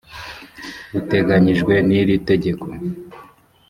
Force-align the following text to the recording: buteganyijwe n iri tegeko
buteganyijwe 0.91 1.73
n 1.87 1.89
iri 1.99 2.15
tegeko 2.29 2.65